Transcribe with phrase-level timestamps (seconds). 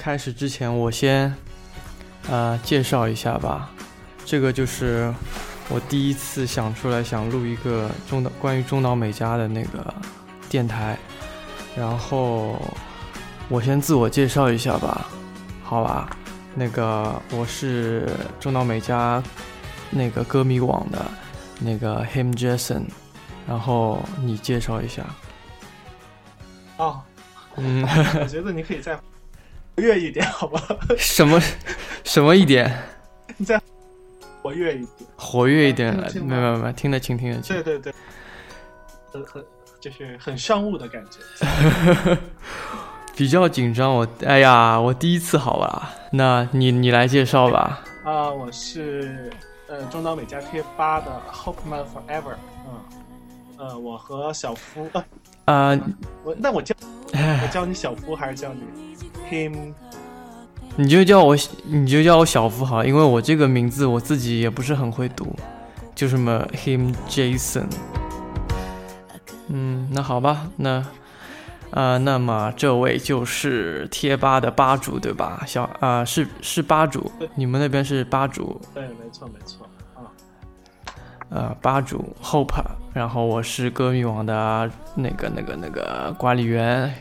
[0.00, 1.30] 开始之前，我先
[2.30, 3.70] 呃介绍一下吧。
[4.24, 5.12] 这个就是
[5.68, 9.92] 我第一次想出来想录一个中岛关于中岛美嘉的那个
[10.48, 10.96] 电台，
[11.76, 12.58] 然后
[13.50, 15.06] 我先自我介绍一下吧，
[15.62, 16.16] 好吧？
[16.54, 18.08] 那个我是
[18.40, 19.22] 中岛美嘉
[19.90, 21.04] 那个歌迷网的
[21.58, 22.84] 那个 Him Jason，
[23.46, 25.04] 然后你介绍一下。
[26.78, 27.02] 哦，
[27.56, 27.86] 嗯，
[28.18, 29.02] 我觉得你可以再活
[29.76, 30.60] 跃一点，好吧？
[30.98, 31.40] 什么
[32.04, 32.70] 什么一点？
[33.36, 33.60] 你再
[34.42, 35.10] 活跃一点。
[35.16, 37.78] 活跃一点听得清吗没有没有没有，听得清听得清对。
[37.78, 37.92] 对对，
[39.12, 39.44] 很很
[39.80, 42.16] 就是很商务的感觉。
[43.16, 45.90] 比较紧张，我哎呀，我第一次好吧？
[46.10, 47.82] 那你你来介绍吧。
[48.04, 49.30] 啊、我是
[49.68, 52.34] 呃中岛美嘉贴吧的 Hope Man Forever。
[52.66, 52.80] 嗯，
[53.58, 55.04] 呃，我和小夫，呃，
[55.44, 55.78] 啊、
[56.24, 58.62] 我那我叫我哎，叫你小夫还是叫你
[59.30, 59.72] him？
[60.76, 65.34] 你就叫我你就叫我小夫好，因为我这个名字我自己也不是很会读，
[65.94, 67.66] 就什么 him Jason。
[69.48, 70.84] 嗯，那好吧，那
[71.72, 75.42] 啊、那么这位就是贴吧的吧主对吧？
[75.46, 79.66] 小啊、是是吧主，你们那边是吧主，对，没错没错。
[79.94, 80.06] 啊，
[81.30, 86.92] 呃，吧主 Hope，然后我是歌迷网的那个那个那个管理员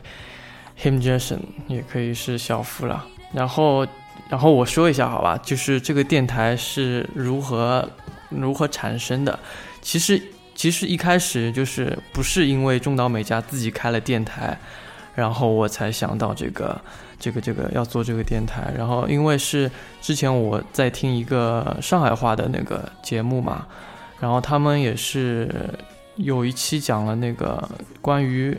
[0.81, 3.05] Him Jason，也可以是小夫了。
[3.33, 3.85] 然后，
[4.29, 7.87] 然后我说一下好吧，就是这个电台是如何
[8.29, 9.37] 如何产生的。
[9.81, 10.21] 其实
[10.55, 14.57] 其实一开始就是不是因为中岛美嘉自己开了电台，
[15.15, 16.79] 然后我才想到这个
[17.19, 18.73] 这个这个要做这个电台。
[18.77, 19.69] 然后因为是
[20.01, 23.67] 之前我在听一个上海话的那个节目嘛，
[24.19, 25.53] 然后他们也是
[26.15, 27.69] 有一期讲了那个
[28.01, 28.57] 关于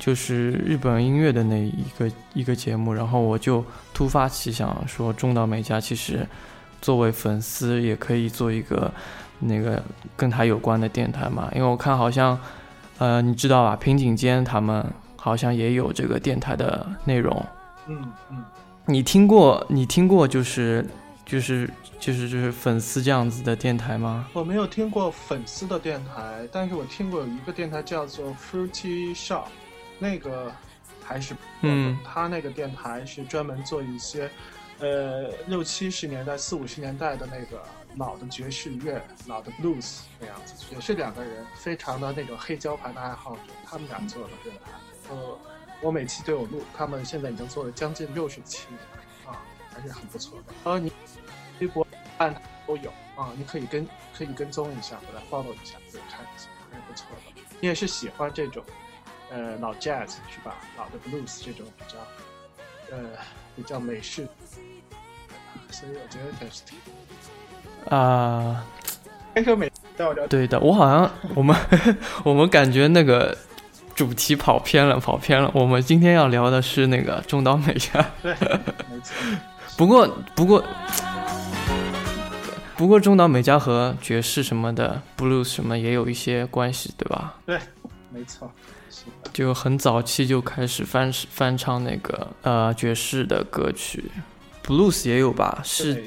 [0.00, 6.26] 就是日本音乐的那一个一个节目，然后我就突发奇想说，中岛美嘉其实
[6.80, 8.92] 作为粉丝也可以做一个
[9.38, 9.82] 那个
[10.16, 12.38] 跟他有关的电台嘛，因为我看好像
[12.98, 14.84] 呃你知道吧，平井坚他们
[15.16, 17.44] 好像也有这个电台的内容，
[17.86, 18.44] 嗯嗯，
[18.86, 20.84] 你听过你听过就是
[21.24, 21.70] 就是
[22.00, 24.26] 就是就是粉丝这样子的电台吗？
[24.32, 29.44] 我没有听过粉丝的电台，但是我听过有一个电台叫做 Fruity Shop，
[30.02, 30.52] 那个
[31.04, 34.28] 还是嗯他那个电台是专门做一些，
[34.80, 37.62] 呃，六七十年代、四五十年代的那个
[37.96, 44.72] 老的爵士乐、老的 blues 那样子，也是两个人，非常的那种黑胶盘的爱好者，他们俩做的电台。
[45.08, 45.38] 呃，
[45.80, 49.38] 我每期都有录，他们现在已经做了将近六十期了，啊，
[49.72, 50.54] 还是很不错的。
[50.64, 50.92] 呃，你
[51.60, 51.86] 微博
[52.18, 52.34] 按
[52.66, 53.86] 都有啊，你可以跟
[54.18, 57.42] 可以跟踪一下，我来 follow 一下，可以看一下，还是不错的。
[57.60, 58.64] 你也是喜欢这种，
[59.34, 60.56] 呃，老 jazz 是吧？
[60.76, 61.96] 老的 blues 这种比较，
[62.94, 63.02] 呃，
[63.56, 64.28] 比较美式，
[65.70, 67.96] 所以我觉得挺挺。
[67.96, 68.64] 啊、
[69.34, 71.56] 该说美到聊对的，我好像我们
[72.24, 73.36] 我们感觉那个
[73.94, 75.50] 主题跑偏了，跑偏了。
[75.54, 78.32] 我们今天要聊的是那个中岛美嘉，对，
[78.90, 79.16] 没错，
[79.76, 80.62] 不过不过
[82.76, 87.34] 不过中岛美嘉和爵士什么的，blues 什么也有一些关系，对吧？
[88.12, 88.50] 没错，
[88.90, 94.10] 是的，就很早期就开始翻翻唱那个呃爵士的歌曲
[94.64, 95.60] ，blues 也有吧？
[95.64, 96.06] 是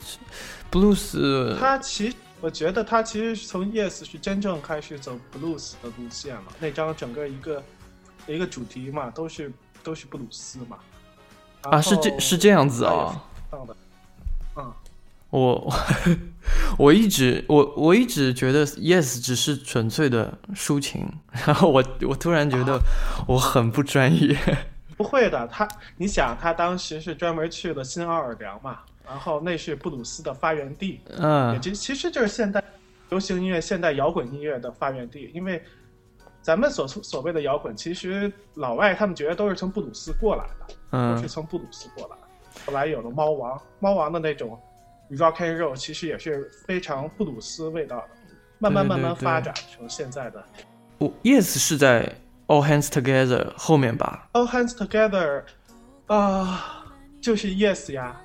[0.71, 7.63] blues 他其实我觉得他其实是从 Yes 是真正开始走 blues 的路线了，那张整个一个
[8.27, 9.51] 一个主题嘛，都是
[9.83, 10.77] 都是布鲁斯嘛。
[11.63, 13.23] 啊，是这是这样子啊、
[14.55, 14.72] 嗯，
[15.31, 15.73] 我
[16.77, 21.07] 我一直我我一直觉得 Yes 只是纯粹的抒情，
[21.45, 22.79] 然后我我突然觉得
[23.27, 24.37] 我很不专业。
[24.97, 25.67] 不会的，他
[25.97, 32.63] 你想他当时是专门去了新奥尔良嘛，然后那是布鲁斯的发源地，也嗯就其实就是现代
[33.09, 35.29] 流行音乐、现代摇滚音乐的发源地。
[35.33, 35.61] 因为
[36.41, 42.22] 咱们所所谓的摇滚，其实老外他们觉得都是从布鲁斯过来的，都是嗯从布鲁斯过来的。
[42.66, 44.57] 后来有了猫王，猫王的那种
[45.11, 48.09] rock and roll，其实也是非常布鲁斯味道的，
[48.59, 50.43] 慢慢对对慢慢发展成现在的。
[50.97, 52.11] 我 Yes 是在
[52.47, 55.43] All Hands Together 后面吧？All Hands Together，
[56.07, 56.85] 啊、
[57.22, 58.19] 就是 Yes 呀，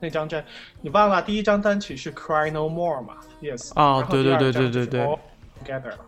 [0.00, 0.44] 那张专，
[0.80, 5.18] 你忘了第一张单曲是 Cry No More 嘛？Yes，哦然后第二对对对张就是对对
[5.64, 5.98] Together 了，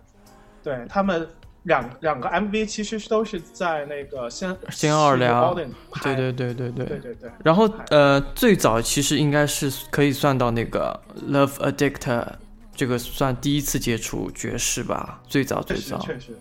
[0.62, 1.28] 对他们
[1.64, 5.66] 两两个 MV 其实都是在那个新新奥尔良对
[6.14, 6.86] 对对对对对。
[6.86, 12.26] 对对对，然后呃，最早其实应该是可以算到那个 Love Addict
[12.74, 15.98] 这个算第一次接触爵士吧，最早最早。
[15.98, 16.32] 确实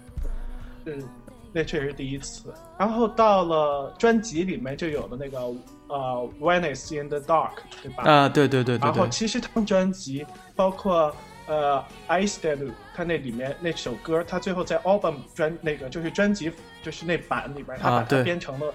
[0.85, 1.03] 确实，是
[1.51, 2.53] 那确实是第一次。
[2.77, 5.39] 然后到了专辑里面就有了那个
[5.87, 7.49] 呃《Venice in the Dark》，
[7.81, 8.03] 对吧？
[8.03, 10.25] 啊，对对对对然后，其实他们专辑
[10.55, 11.13] 包括
[11.47, 11.83] 呃
[12.21, 16.51] 《Ice d e l u 它那里面那首歌，它最后在 album 专那个就是专辑
[16.83, 18.73] 就是那版里边，它把它编成了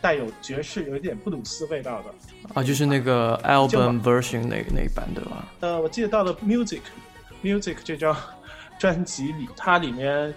[0.00, 2.14] 带有爵士、有一点布鲁斯味道的。
[2.54, 5.46] 啊，就是那个 album version 那那一版对吧？
[5.60, 6.80] 呃，我记得到了 Music
[7.42, 8.16] Music 这张
[8.78, 10.32] 专辑里，它里面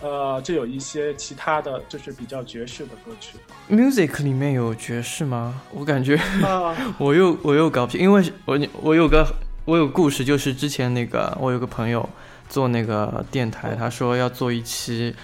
[0.00, 3.38] 呃就有一些其他的就是比较爵士的歌曲
[3.70, 5.60] Music 里面有爵士吗？
[5.72, 6.76] 我感觉啊。
[6.98, 9.24] 我又我又搞不清，因为我我有个
[9.64, 12.06] 我有故事，就是之前那个我有个朋友
[12.50, 15.14] 做那个电台，他说要做一期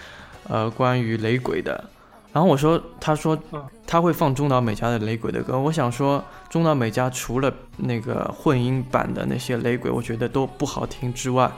[0.49, 1.85] 呃关于雷鬼的，
[2.33, 11.51] 然后我说他说嗯他会放中岛美嘉的雷鬼的歌，我想说中岛美嘉除了那个混音版的那些雷鬼，我觉得都不好听之外，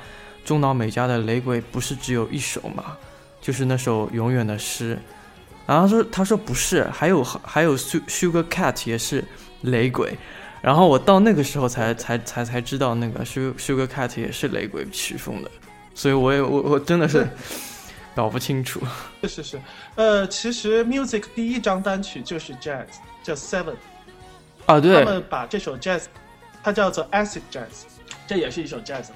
[0.45, 2.97] 中岛美嘉的雷鬼不是只有一首嘛，
[3.41, 4.97] 就是那首《永远的诗》。
[5.67, 9.25] 然后他说他说不是，还有还有 Sugar Cat 也是
[9.61, 10.19] 雷鬼。
[10.63, 15.51] 然后我到那个时候才才才才知道那个 Sugar Sugar Cat 也是雷鬼曲风的，
[15.95, 17.29] 所以我也我我真的是
[18.15, 18.81] 搞不清楚。
[19.23, 19.61] 是是是，
[19.97, 22.87] 呃，其实 Music 第一张单曲就是 Jazz，
[23.23, 23.75] 叫 Seven。
[24.67, 26.05] 啊，对他，们把这首 Jazz，
[26.63, 27.85] 它叫做 Acid Jazz，
[28.29, 29.07] 这也是一首 Jazz。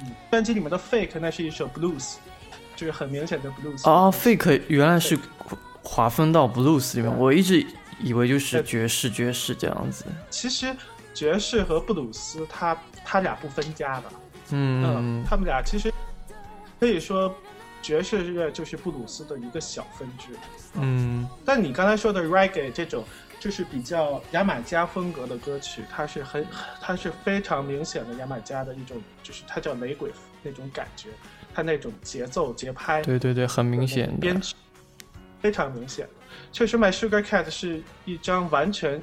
[0.00, 2.14] 嗯，专辑里面的 Fake 那是一首 Blues，
[2.74, 3.86] 就是很明显的 Blues。
[3.86, 5.18] 哦，Fake 原来是
[5.82, 7.66] 划分到 Blues 里面，我一直
[8.00, 10.06] 以为就是爵士爵士这样子。
[10.30, 10.74] 其实
[11.14, 14.04] 爵士和布鲁斯它它俩不分家的。
[14.50, 15.90] 嗯，他们俩其实
[16.78, 17.34] 可以说
[17.80, 20.36] 爵士乐就是布鲁斯的一个小分支。
[20.74, 23.04] 嗯但你刚才说的 reggae 这种，
[23.40, 26.46] 就是比较牙买加风格的歌曲，它是很，
[26.80, 30.10] 它是非常明显的牙买加的一种，就是它叫雷鬼
[30.42, 31.08] 那种感觉，
[31.54, 34.40] 它那种节奏节拍，对对对，很明显的编。
[34.40, 34.54] 曲
[35.40, 36.08] 非常明显。
[36.52, 39.00] 确实，《My Sugar Cat》是一张完全，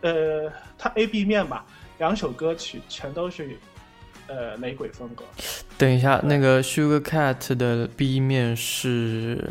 [0.00, 1.64] 呃，它 A B 面吧，
[1.98, 3.58] 两首歌曲全都是，
[4.26, 5.24] 呃，雷鬼风格。
[5.76, 9.50] 等一下，那个 Sugar Cat 的 B 面是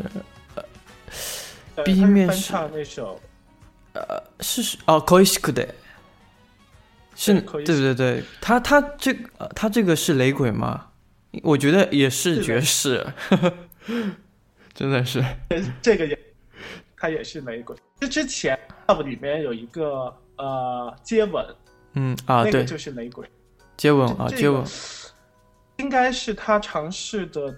[0.54, 3.20] 呃 B 面是唱那首
[3.94, 5.68] 呃是是哦 k o i s k u d e
[7.14, 10.86] 是，对对对对，他他这呃他这个是雷鬼吗？
[11.42, 13.06] 我觉得也是爵士，
[14.74, 15.22] 真的是。
[15.82, 16.18] 这个也，
[16.96, 17.76] 他也是雷鬼。
[18.00, 21.44] 这之前 Love 里面有一个呃接吻，
[21.92, 23.28] 嗯啊，对，那个就是雷鬼，
[23.76, 24.64] 接吻啊，这个接吻，
[25.76, 27.54] 应该是他尝试的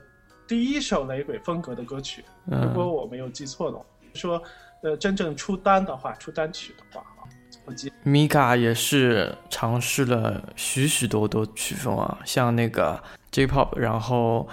[0.49, 3.85] 第一首雷鬼风格的歌曲，如果嗯，我没有记错的话。
[4.13, 4.43] 说
[4.83, 7.23] 呃真正出单的话，出单曲的话啊，
[7.65, 13.01] 我记米卡也是尝试了许许多多曲风啊，像那个
[13.31, 14.49] J-pop，然后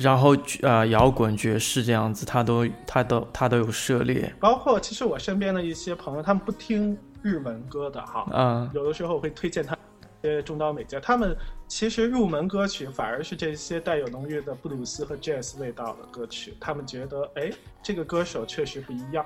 [0.00, 8.70] 然后呃摇滚、爵士这样子，他都他都他都有涉猎，包括其实我身边的一些朋友，他们不听日文歌的哈，嗯。
[8.74, 17.50] 有的时候我会推荐他一些中岛美嘉，他们其实入门歌曲反而是这些带有浓郁的布鲁斯和 jazz 味道的歌曲，他们觉得哎，
[17.82, 19.24] 这个歌手确实不一样，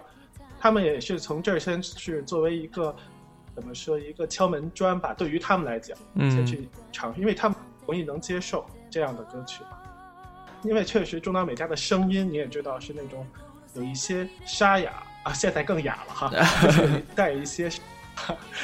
[0.58, 2.94] 他们也是从这儿先是作为一个
[3.54, 7.56] 怎么说一个敲门砖吧，对于他们来讲，先嗯去尝试，因为他们
[7.87, 9.78] 容易能接受这样的歌曲嘛，
[10.62, 13.26] 因为确实中岛美嘉的声音你也知道是那种
[13.75, 14.92] 有一些沙哑
[15.25, 16.31] 啊，现在更哑了哈，
[16.62, 17.71] 就是有带一些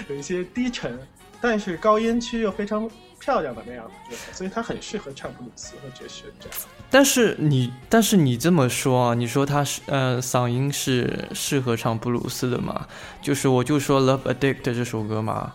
[0.09, 0.99] 有一些低沉，
[1.41, 6.59] 但是高音区又非常漂亮的那样的所以他很适合唱布鲁斯和爵士这样。
[6.91, 12.87] 但是你，但是你这么说啊，你说他是呃嗓音是适合唱布鲁斯的嘛？
[13.21, 15.53] 就是我就说《Love Addict》这首歌嘛，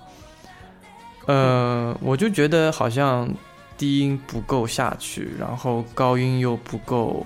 [1.25, 3.27] 呃，我就觉得好像
[3.77, 7.25] 低音不够下去，然后高音又不够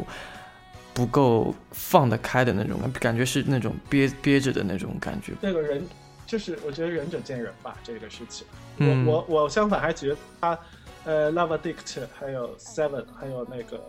[0.94, 5.34] 不够放得开的那种感觉，是那种憋憋着的那种感觉。
[5.42, 5.86] 那个人
[6.25, 8.46] 就是我觉得仁者见仁吧，这个事情。
[8.77, 10.60] 嗯我我我相反还觉得他，
[11.04, 11.75] 呃，《Love Addict》
[12.20, 13.84] 还有《Seven》还有那个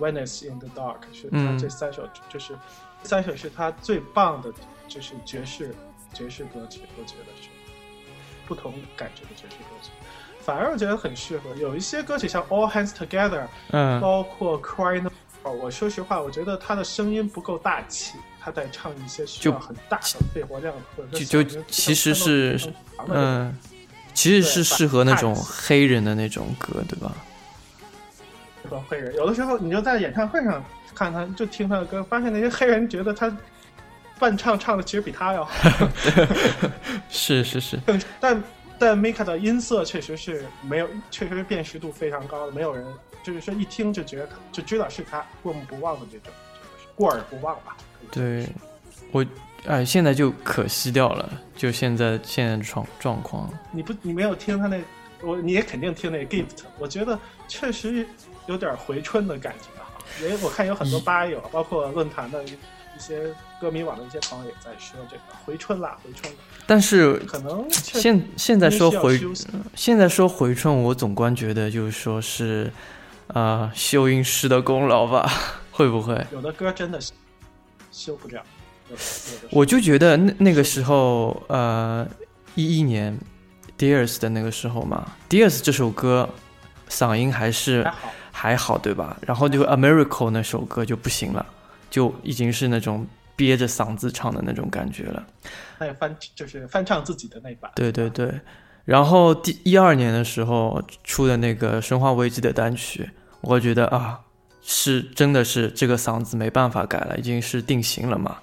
[0.00, 2.54] Venice in the Dark》是他嗯这三首，就是
[3.02, 4.52] 三首是他最棒的，
[4.86, 5.74] 就是爵士
[6.12, 7.48] 爵士歌曲，我觉得是
[8.46, 9.90] 不同感觉的爵士歌曲。
[10.48, 11.54] 反而我觉得很适合。
[11.56, 14.00] 有一些歌曲，像《All Hands Together》，嗯。
[14.00, 15.10] 包括《Cry No
[15.44, 22.58] More》，我说实话，我觉得他的声音不够大气，他在唱一些需要很大的肺活量或者就就其实是
[23.10, 23.54] 嗯，
[24.14, 27.12] 其实是适合那种黑人的那种歌，对吧？
[28.70, 30.64] 和黑人，有的时候你就在演唱会上
[30.94, 33.30] 看他，就听他的歌，发现那些黑人觉得他
[34.18, 35.88] 伴唱唱的其实比他要好，
[37.10, 37.78] 是是是，
[38.18, 38.42] 但
[38.78, 42.86] 但 Mika 的音色确实是没有，确实是辨识度非常高的，没有人
[43.22, 46.32] 就是说一听就觉得就知道是他，过目不忘的这种。
[46.94, 47.76] 过耳不忘吧。
[48.10, 48.48] 对，
[49.12, 49.24] 我
[49.66, 53.48] 哎，现在就可惜掉了，就现在现在的状状况。
[53.70, 54.80] 你不，你没有听他那，
[55.22, 58.06] 我你也肯定听那 gift，我觉得确实
[58.46, 59.88] 有点回春的感觉哈。
[60.22, 62.44] 因为我看有很多吧友，包括论坛的
[62.98, 66.32] 一些歌迷网的一些朋友也在说这个回春啦，回春。
[66.66, 69.20] 但是可能现现在说回
[69.76, 72.72] 现在说回春，我总观觉得就是说是，
[73.28, 75.30] 呃，修音师的功劳吧？
[75.70, 76.26] 会不会？
[76.32, 77.12] 有的歌真的是
[77.92, 78.42] 修不了。
[79.50, 82.04] 我就觉得那那个时候，呃，
[82.56, 83.16] 一一年
[83.78, 86.28] ，Dears 的那个时候嘛，Dears 这首歌
[86.90, 87.86] 嗓音还是
[88.32, 89.16] 还好，对吧？
[89.20, 91.46] 然后就 America 那首歌就不行了，
[91.90, 95.26] 就已经是那种憋着嗓子唱的那种感觉了。
[95.78, 97.70] 还有翻就是翻唱自己的那版。
[97.74, 98.40] 对对对。
[98.84, 103.10] 然后第一二年的时候出的那个《生化危机》的单曲，
[103.42, 104.20] 我觉得啊，
[104.62, 108.38] 是真的是这个嗓子没办法改了，已经是定型了嘛。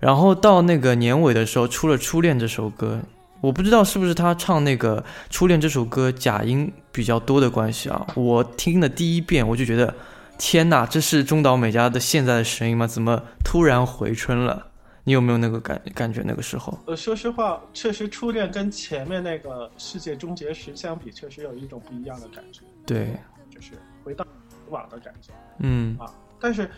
[0.00, 3.00] 然后到那个年尾的时候出了《初恋》这首歌，
[3.42, 8.06] 我不知道是不是他唱那个《初恋》这首歌假音比较多的关系啊。
[8.14, 9.94] 我听的第一遍我就觉得，
[10.38, 12.86] 天哪，这是中岛美嘉的现在的声音吗？
[12.86, 14.68] 怎么突然回春了？
[15.04, 16.22] 你有没有那个感感觉？
[16.24, 16.78] 那个时候？
[16.86, 22.62] 呃，说实话，确实《初恋》跟前面那个《世界终结时》相比，确实有一种不一样的感觉。
[22.86, 23.16] 对，
[23.50, 23.72] 就是
[24.04, 25.32] 回到以往的感觉。
[25.58, 26.66] 嗯啊，但是《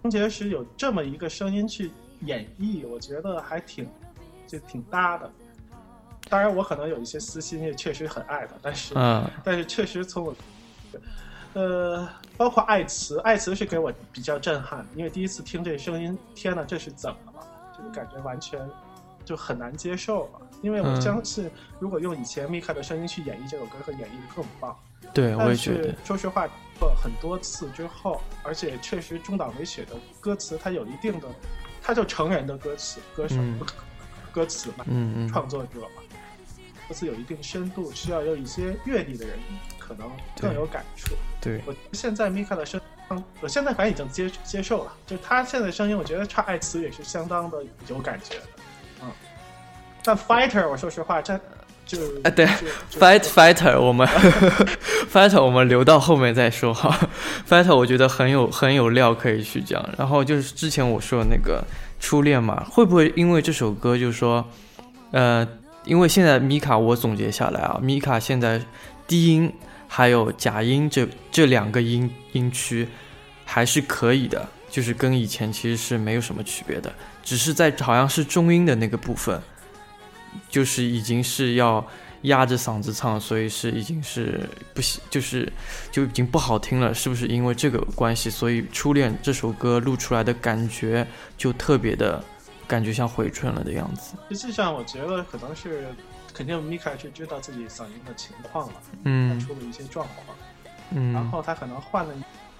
[0.00, 1.90] 终结时》有这么一个声音去。
[2.24, 3.84] 演绎我觉得还挺，
[4.46, 5.28] 就挺搭的。
[6.28, 10.36] 当然，我可能有一些私心，也确实很爱他，但是，嗯，但是确实从我，
[11.54, 12.08] 呃，
[12.42, 17.46] 包括爱词，爱词是给我比较震撼，因为第一次听这声音，天呐，这是怎么了？
[17.78, 18.68] 就是感觉完全
[19.24, 20.40] 就很难接受了。
[20.60, 24.76] 因为我相信，如果用以前米卡的声音去演绎这首歌，会演绎的更棒。
[25.14, 25.94] 对，我也觉得。
[26.04, 26.48] 说实话，
[26.80, 31.28] 过很多次之后，而且确实中岛美雪的歌词，它有一定的。
[31.80, 33.36] 它就成人的歌词，歌手，
[34.32, 34.84] 歌词嘛，
[35.28, 36.02] 创作者嘛，
[36.92, 39.38] 歌词有一定深度，需要有一些阅历的人
[39.78, 40.06] 可能
[40.38, 41.14] 更有感触。
[41.40, 42.78] 对我现在 Mika 的声，
[43.40, 48.42] 我现在反正已经接接受了，就他现在的声音，我觉得唱爱词也是相当的有感觉的，
[49.04, 49.10] 嗯。
[50.04, 51.40] 但 Fighter，我说实话，这。
[51.84, 52.46] 就哎，对
[52.92, 54.06] ，fight fighter，我们
[55.12, 56.96] fighter，我们留到后面再说哈。
[57.48, 59.84] fighter，我觉得很有很有料可以去讲。
[59.98, 61.62] 然后就是之前我说的那个
[61.98, 64.46] 初恋嘛，会不会因为这首歌，就是说，
[65.10, 65.46] 呃，
[65.84, 68.60] 因为现在米卡我总结下来啊，米卡现在
[69.06, 69.52] 低音
[69.88, 72.88] 还有假音这这两个音音区
[73.44, 79.40] 还是可以的，就是跟以前其实是没有什么区别的，只是在好像是中音的那个部分。
[80.48, 81.86] 就是已经是要
[82.22, 85.52] 压着嗓子唱，所以是已经是不行，就是
[85.90, 88.30] 就已经不好听了，是不是因为这个关系？
[88.30, 92.24] 所以《初恋》这首歌录出来的感觉就特别的，
[92.66, 94.14] 感觉像回春了的样子。
[94.30, 95.86] 实际上，我觉得可能是
[96.32, 100.36] 肯定米卡是知道自己嗓音的情况了，嗯，出了一些状况，
[100.90, 102.14] 嗯，然后他可能换了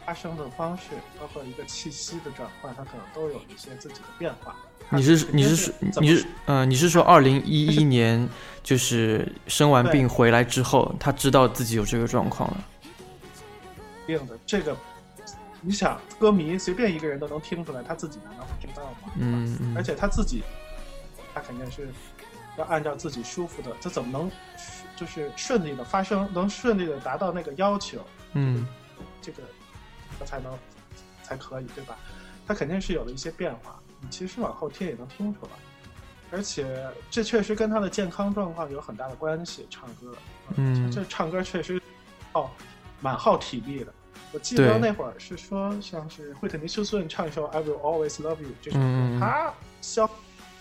[0.05, 4.55] 发声的方式，包括一个气息的转换，他可能都有一些自己的变化。
[4.91, 8.29] 你是你是说你是嗯你是说二零一一年
[8.63, 12.65] 就是生完病回来之后，他知道自己有这个状况了。
[14.05, 14.77] 病的这个，
[15.64, 19.12] 你想歌迷随便一个人都能听出来，他自己难道不知道吗？
[19.16, 20.42] 嗯而且他自己，
[21.33, 21.88] 他肯定是
[22.59, 24.31] 要按照自己舒服的，他怎么能
[24.97, 28.04] 就是顺利的发生，能顺利的达到那个要求？
[28.33, 28.66] 嗯，
[29.21, 29.42] 这个
[30.19, 30.52] 他才能
[31.23, 31.97] 才可以对吧？
[32.45, 33.78] 他肯定是有了一些变化。
[34.00, 35.50] 你其实往后听也能听出来，
[36.33, 39.64] 而且这确实跟他的健康状况有很大的关系。
[39.71, 40.12] 唱歌，
[40.57, 41.81] 嗯，这唱歌确实
[42.33, 42.50] 耗
[43.00, 43.95] 蛮耗体力的。
[44.33, 50.09] 我记得那会儿是说，像是惠特尼休斯顿唱一首《I Will Always Love You》这首歌，他消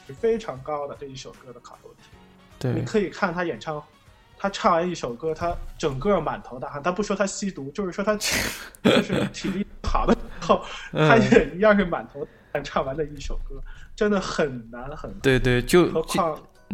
[0.08, 1.98] 是非常高的这一首歌的卡路里。
[2.60, 3.82] 对，你可以看他演唱，
[4.38, 6.84] 他唱完一首歌，他整个满头大汗。
[6.84, 8.16] 他不说他吸毒，就是说他
[8.84, 12.20] 就是体力好的时候， 他也一样是满头
[12.52, 12.62] 汗。
[12.66, 13.56] 唱完的一首歌
[13.96, 15.20] 真的很难很难。
[15.22, 15.86] 对对，就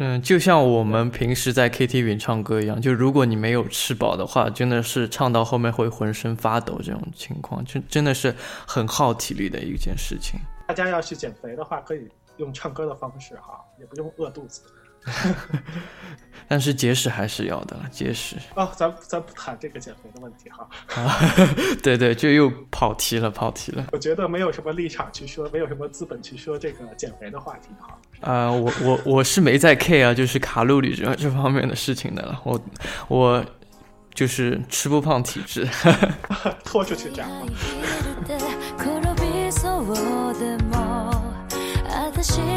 [0.00, 8.34] 嗯，就像我们平时在 KTV 唱歌一样，就如果你没有吃饱的话，真的是唱到后面会浑身发抖这种情况，就真的是
[8.66, 10.38] 很耗体力的一件事情。
[10.68, 14.62] 大家要去减肥的话，可以用唱歌的方式哈，也不用饿肚子。
[16.47, 20.67] 但是节食还是要的，节食哦，咱咱不谈这个减肥的问题哈。
[21.01, 21.17] 啊，
[21.81, 23.85] 对对，就又跑题了，跑题了。
[23.91, 27.97] 我觉得没有什么立场去说，没有什么资本去说这个减肥的话题哈。
[28.21, 32.39] 啊，我我我是没在 care 啊，就是卡路里这这方面的事情的了。
[32.43, 32.59] 我
[33.07, 33.45] 我
[34.13, 35.67] 就是吃不胖体质，
[36.63, 37.27] 拖出去讲。
[38.25, 38.45] でも
[42.23, 42.56] 私が